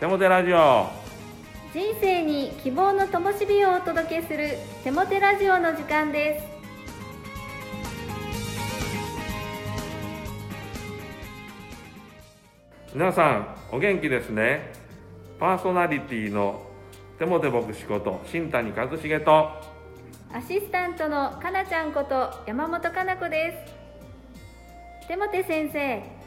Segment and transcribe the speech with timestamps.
[0.00, 0.86] テモテラジオ。
[1.74, 6.46] 人生に希望の灯火をお届けするテモテラジオの時間です。
[12.94, 14.72] 皆さんお元気ですね。
[15.38, 16.62] パーソナリティの
[17.18, 19.50] テモテ牧師こと新谷和重と。
[20.32, 23.66] アシスタントのかなちゃんこと山本かな子で
[25.04, 25.08] す。
[25.08, 26.19] テモテ先生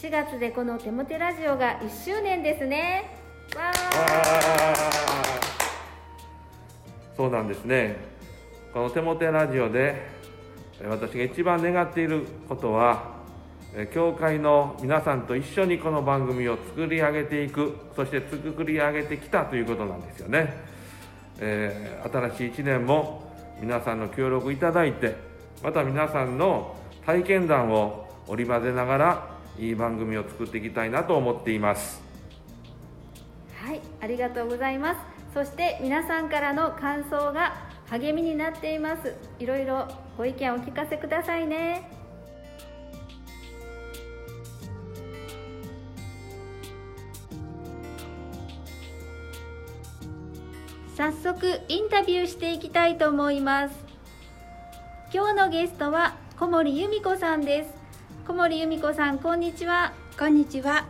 [0.00, 3.18] 4月でこのテモテラジオが1周年ですね。
[3.56, 3.72] わ
[7.16, 7.96] そうなんですね。
[8.72, 10.06] このテモテラジオで
[10.88, 13.16] 私が一番願っていることは
[13.74, 20.54] え教会の皆さんと一緒にこの番組を作り上げていくそして作り上げてきたということなんですよね、
[21.40, 25.16] えー新しい1年も皆さんの協力いただいて
[25.60, 29.27] また皆さんの体験談を織り交ぜながら
[29.58, 32.00] いい番組を作っていきたいなと思っています。
[33.60, 35.00] はいありがとうございます。
[35.34, 39.14] そして皆さんからの感想が励みになっています。
[39.38, 41.90] いろいろご意見をお聞かせくださいね。
[50.96, 53.74] 早速インタビューしていきたいと思います。
[55.14, 57.77] 今日のゲストは小森由美子さんです。
[58.28, 60.84] 小森由美子さんこんにちはこんにちは。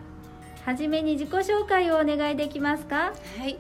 [0.65, 3.13] はじめに自己紹介をお願いできますか？
[3.39, 3.57] はい。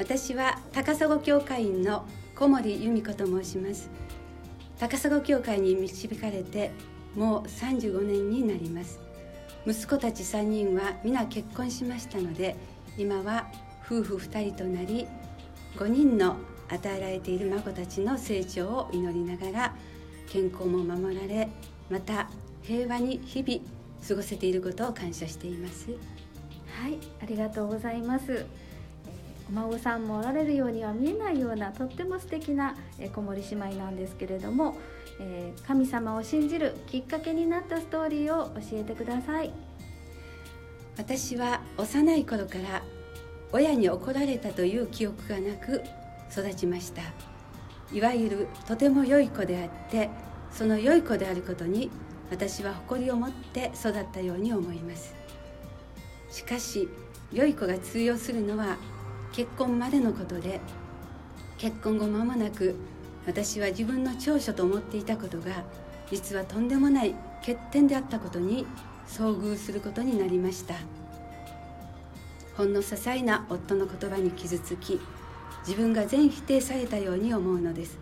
[0.00, 3.88] 私は高砂教会員の小森由美子と申します。
[4.80, 6.72] 高砂教会に導かれて
[7.14, 8.98] もう35年になります。
[9.64, 12.56] 息子たち3人は皆結婚しましたので、
[12.98, 13.46] 今は
[13.86, 15.06] 夫婦2人となり、
[15.76, 16.34] 5人の
[16.68, 19.76] 与えられている孫たちの成長を祈りながら
[20.28, 21.48] 健康も守られ、
[21.88, 22.28] また
[22.62, 23.60] 平和に日々
[24.06, 25.88] 過ごせていることを感謝しています。
[25.90, 28.32] はい、ありがとうございます。
[28.32, 28.46] えー
[29.48, 34.76] お孫さんもおられるようには見えないようなとっても素敵なえー小森姉妹なんですけれども、
[35.20, 39.52] えー神様を信じるきっかけになったストーリーを教えてください。
[40.96, 42.82] 私は幼い頃から
[43.52, 45.82] 親に怒られたという記憶がなく
[46.30, 47.02] 育ちました
[47.92, 50.10] いわゆるとても良い子であって
[50.50, 51.90] その良い子であることに
[52.32, 55.14] 私は誇りを持って育ったように思います。
[56.30, 56.88] しかし
[57.30, 58.78] 良い子が通用するのは
[59.32, 60.58] 結婚までのことで
[61.58, 62.74] 結婚後間もなく
[63.26, 65.62] 私は自分の長所と思っていたことが
[66.10, 68.66] 実はとんでもない欠点であったことに
[69.06, 70.74] 遭遇することになりました。
[72.56, 74.98] ほんの些細な夫の言葉に傷つき
[75.66, 77.98] 自分が全否定されたように思うのです。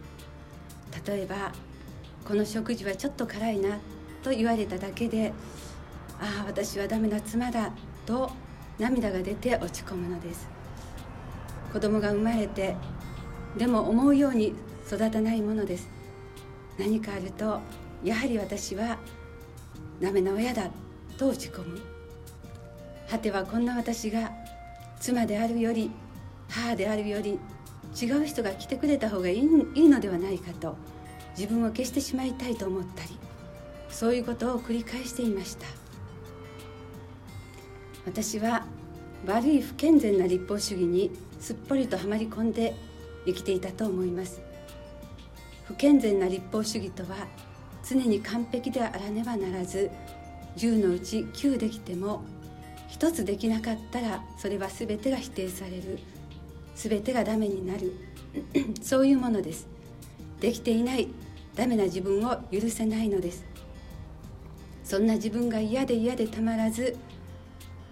[1.04, 1.52] 例えば
[2.24, 3.80] 「この食事はちょっと辛いな」
[4.22, 5.32] と言われただけで
[6.20, 7.72] 「ああ私はダメな妻だ」
[8.06, 8.30] と
[8.78, 10.48] 涙が出て落ち込むのです。
[11.72, 12.76] 子供が生まれて
[13.56, 14.54] でも思うように
[14.86, 15.88] 育たないものです。
[16.78, 17.60] 何かあると
[18.02, 18.98] やはり私は
[20.00, 20.70] ダメな親だ
[21.16, 21.80] と落ち込む。
[23.08, 24.30] 果てはこんな私が
[25.00, 25.90] 妻であるより
[26.48, 27.38] 母であるより
[28.00, 29.38] 違う人が来てくれた方がいい
[29.74, 30.76] いいのではないかと
[31.36, 33.09] 自分を消してしまいたいと思ったり
[33.90, 35.66] そういうことを繰り返していました。
[38.06, 38.64] 私は
[39.26, 42.74] 悪い不健全な立法主義にすっぽりとはまり込んで
[43.26, 44.40] 生きていたと思います。
[45.64, 47.28] 不健全な立法主義とは
[47.88, 49.90] 常に完璧であらねばならず
[50.56, 52.22] 10のうち9できても
[52.88, 55.98] 一つできなかったらそれは全てが否定される
[56.74, 57.94] 全てがダメになる
[58.82, 59.68] そういうものです。
[60.40, 61.08] できていない
[61.54, 63.49] ダメな自分を許せないのです。
[64.90, 66.96] そんな自分が嫌で嫌でたまらず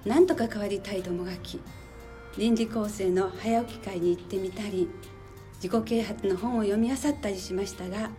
[0.05, 1.61] 何とか変わりたいともがき
[2.37, 4.89] 倫理構成の早起き会に行ってみたり
[5.63, 8.11] 自己啓発の本を読み漁ったりしましたが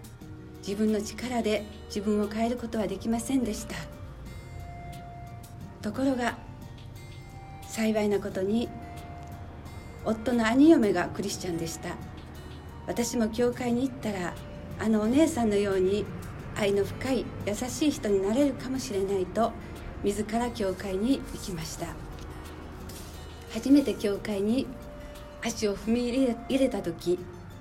[0.65, 3.75] 自分の力で自分を変えることはできませんでした。
[5.81, 6.37] ところが
[7.67, 8.69] 幸いなことに
[10.05, 11.97] 夫の兄嫁がクリスチャンでした。
[12.87, 14.33] 私も教会に行ったら
[14.79, 16.05] あのお姉さんのように
[16.59, 19.53] 愛の深い優しい人になれるかもしれないと
[20.03, 21.87] 自ら教会に行きました。
[23.53, 24.67] 初めて教会に
[25.41, 27.17] 足を踏み入れた時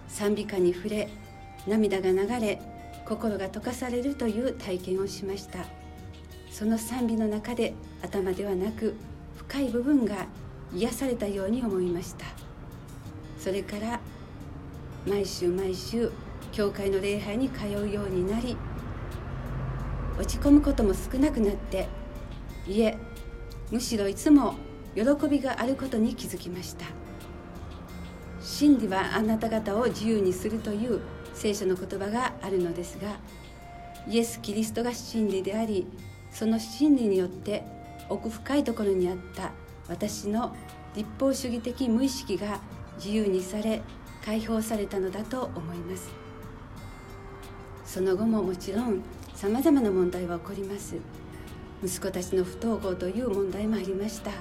[0.09, 1.09] 賛美歌に触れ
[1.67, 2.61] 涙が流れ
[3.07, 5.65] 心が溶かされるという体験をしました。
[6.51, 8.97] その賛美の中で頭ではなく
[9.37, 10.27] 深い部分が
[10.75, 12.27] 癒されたように思いました。
[13.39, 14.01] それから
[15.07, 16.11] 毎週毎週
[16.51, 18.57] 教会の礼拝に通うようになり
[20.19, 21.89] 落ち込むことも少なくなって
[22.67, 22.99] いえ
[23.71, 24.57] むしろいつも
[24.95, 26.87] 喜びがあることに気づきました。
[28.41, 31.01] 真理はあなた方を自由にするという
[31.35, 33.19] 聖書の言葉があるのですが
[34.09, 35.87] イエス・キリストが真理であり
[36.31, 37.63] その真理によって
[38.09, 39.53] 奥深いところにあった
[39.89, 40.57] 私の
[40.95, 42.61] 立法主義的無意識が
[42.97, 43.83] 自由にされ
[44.25, 46.11] 解放されたのだと思います。
[47.85, 49.03] その後ももちろん
[49.39, 50.97] さまざまな問題は起こります。
[51.81, 54.33] 息子たちの不登校という問題もありました。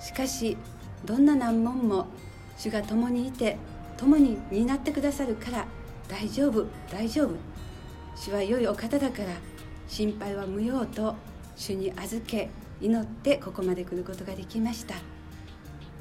[0.00, 0.56] しかし
[1.04, 2.06] どんな難問も
[2.56, 3.58] 主が共にいて
[3.98, 5.66] 共に担ってくださるから
[6.08, 7.34] 大丈夫大丈夫。
[8.16, 9.34] 主は良いお方だから
[9.86, 11.14] 心配は無用と
[11.54, 12.48] 主に預け
[12.80, 14.94] 祈ってここまで来ることができました。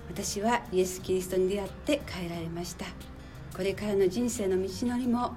[0.07, 2.85] 私はイエス・キリストに出会って帰られました。
[3.53, 5.33] これからの人生の道のりも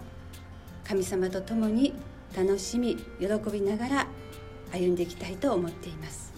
[0.85, 1.93] 神様と共に
[2.37, 4.07] 楽しみ喜びながら
[4.73, 6.33] 歩んでいきたいと思っています。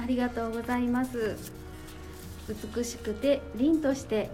[0.00, 1.36] ありがとうございます。
[2.74, 4.30] 美しくて凛として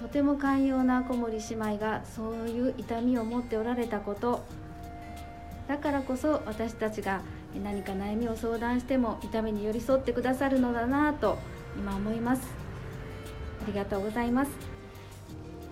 [0.00, 4.44] とても寛容な小森姉妹がそういう痛みを持っておられたこと。
[5.66, 7.20] だからこそ私たちが
[7.62, 11.36] 何か悩みを相談しても痛みに寄り添ってくださるのだなと
[11.76, 12.48] 今思います。
[13.62, 14.77] ありがとうございます。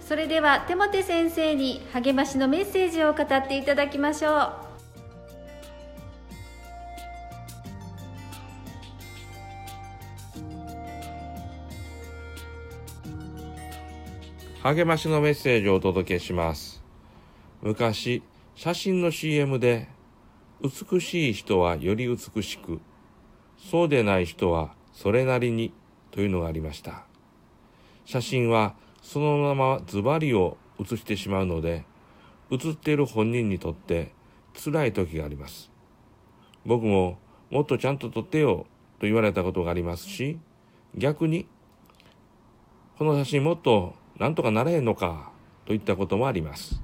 [0.07, 4.53] それではテモテ先生に励ましのメッセージを語っていただきましょう。
[14.63, 16.85] 励ましのメッセージをお届けします。
[17.61, 18.23] 昔
[18.55, 19.89] 写真の CM で
[20.63, 22.81] 美しい人はより美しく
[23.59, 25.73] そうでない人はそれなりに
[26.13, 27.07] というのがありました。
[28.05, 28.77] 写真は
[29.07, 31.85] そのままズバリを写してしまうので
[32.51, 34.13] 写っている本人にとって
[34.53, 35.71] 辛い時があります
[36.65, 37.17] 僕も
[37.51, 38.67] もっとちゃんと撮ってよ
[38.99, 40.41] と言われたことがありますし
[40.97, 41.47] 逆に
[42.99, 45.31] この写真もっとなんとかなれへんのか
[45.67, 46.81] といったこともあります。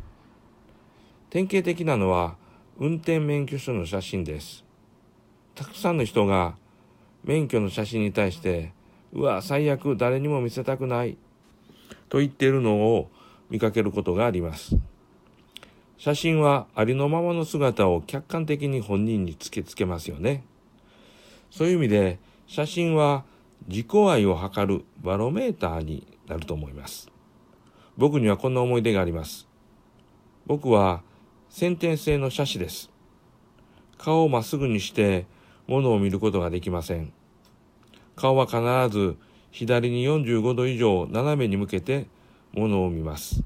[1.31, 2.37] 典型的なのは
[2.79, 4.65] 運転免許証の写真です。
[5.55, 6.55] たくさんの人が
[7.25, 8.75] 免許の写真に対して、
[9.15, 11.17] うわ、最悪誰にも見せたくない
[12.13, 13.11] と言っているのを
[13.49, 14.77] 見かけることがあります。
[15.97, 20.45] 写真はありのままの姿を客観的に本人に突きつけますよね。
[21.51, 23.25] そういう意味で写真は
[23.67, 27.11] 自己愛を図るバロメーターになると思います。
[27.97, 29.49] 僕にはこんな思い出があります。
[30.45, 31.01] 僕は
[31.49, 32.91] 先天性の斜視です。
[33.97, 35.25] 顔をまっすぐにして
[35.67, 37.11] 物を見ることができません。
[38.17, 38.61] 顔は必
[38.95, 39.17] ず
[39.53, 42.07] 左に45度以上斜めに向けて
[42.53, 43.45] 物を見ます。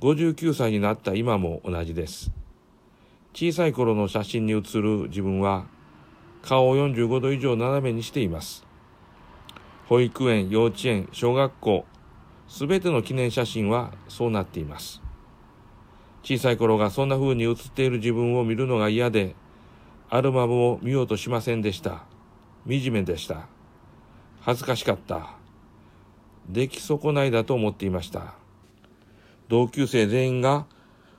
[0.00, 2.30] 59歳になった今も同じです。
[3.32, 5.66] 小さい頃の写真に写る自分は
[6.42, 8.66] 顔を45度以上斜めにしています。
[9.88, 11.86] 保育園、幼稚園、小学校、
[12.46, 15.00] すべての記念写真はそうなっています。
[16.22, 19.34] 小さい頃がそんな風に写っている自分を見るのが嫌で、
[20.10, 22.04] アルバムを見ようとしませんでした。
[22.68, 23.55] 惨めでした。
[24.46, 25.34] 恥ずかしかった。
[26.48, 28.34] 出来損ないだと思っていました。
[29.48, 30.66] 同級生全員が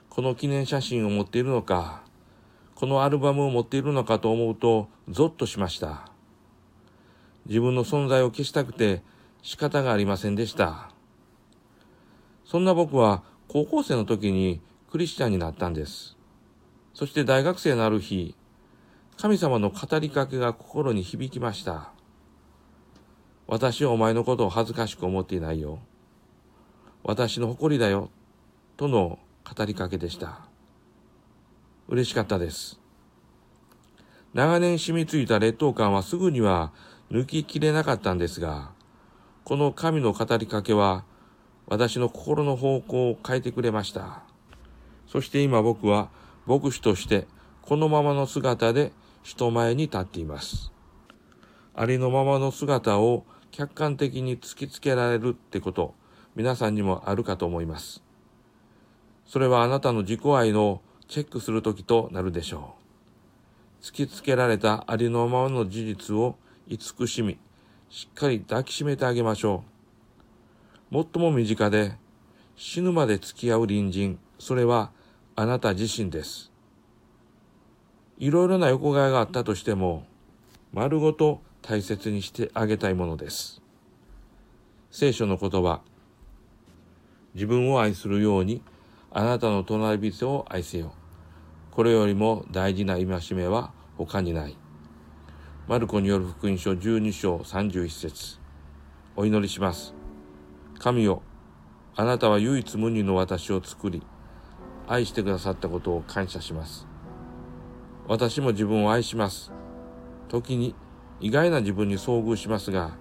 [0.08, 2.04] この記念写真を持っているのか、
[2.74, 6.10] このアルバムを持っているのかと思うとゾッとしました。
[7.48, 9.04] 自分の存在を消したくて
[9.42, 10.90] 仕方がありませんでした。
[12.46, 16.16] そんな僕は高校生の時にクリスチャンになったんです。
[16.94, 18.36] そして大学生のある日、
[19.18, 21.92] 神様の語りかけが心に響きました。
[23.48, 25.80] 私はお前のことを恥ずかしく思っていないよ。
[27.04, 28.10] 私の誇りだよ。
[28.76, 30.42] との語りかけでした。
[31.88, 32.78] 嬉しかったです。
[34.34, 36.74] 長年染みついた劣等感はすぐには
[37.10, 38.72] 抜ききれなかったんですが、
[39.46, 41.06] この神の語りかけは
[41.68, 44.24] 私の心の方向を変えてくれました。
[45.08, 46.10] そして今僕は
[46.46, 47.28] 牧師として
[47.62, 48.92] このままの姿で
[49.24, 50.74] 人前に立っています。
[51.74, 55.94] ありのままの姿を客観的に突きつけられるってこと、
[56.36, 58.04] 皆さんにもあるかと思います。
[59.26, 62.76] それはあなたの自己愛のチェックするときとなるでしょ
[63.82, 63.84] う。
[63.84, 66.36] 突きつけられたありのままの事実を
[66.68, 67.38] 慈しみ、
[67.90, 69.64] しっかり抱きしめてあげましょ
[70.92, 71.06] う。
[71.14, 71.98] 最も身近で
[72.56, 74.92] 死ぬまで付き合う隣人、それは
[75.36, 76.52] あなた自身です。
[78.18, 80.06] いろいろな横替えがあったとしても、
[80.74, 83.62] 丸ごと大切にしてあげたいものです。
[84.92, 85.82] 聖書の言葉、
[87.34, 88.62] 自分を愛するように、
[89.12, 90.94] あなたの隣人を愛せよ。
[91.72, 94.58] これよりも大事な戒めは他にない。
[95.68, 98.40] マルコによる福音書12章31節
[99.18, 99.94] お祈りします
[100.80, 101.22] 神よ
[101.98, 104.02] あなたは唯一無二の私を作り
[104.88, 106.88] 愛してくださったことを感謝します
[108.08, 109.52] 私も自分を愛します
[110.30, 110.74] 時に
[111.20, 112.92] 意外な自分に遭遇しますが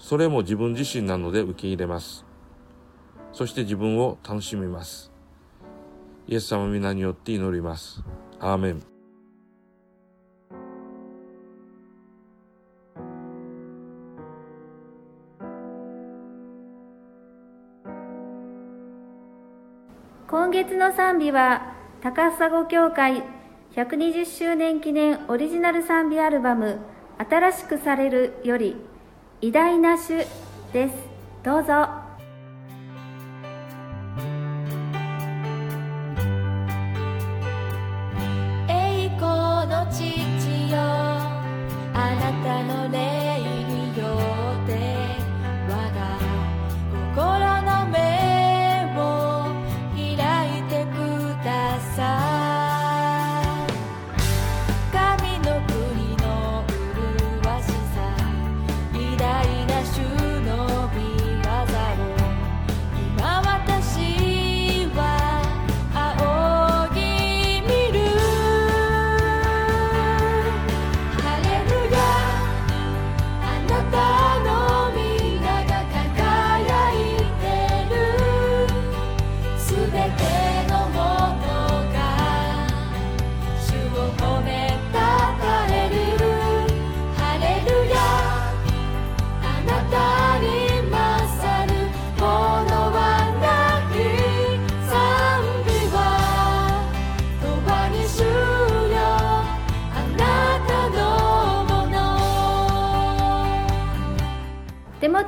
[0.00, 2.24] それも自分自身なので受け入れます。
[3.32, 5.12] そして自分を楽しみます。
[6.26, 8.02] イエス様皆によって祈ります。
[8.40, 8.82] アーメン。
[20.28, 23.22] 今月の賛美は高砂教会
[23.72, 26.78] 120周年記念オリジナル賛美アルバム
[27.28, 28.76] 「新しくされる」より
[29.42, 30.26] 「偉大な種」
[30.72, 30.94] です。
[31.42, 32.09] どうぞ。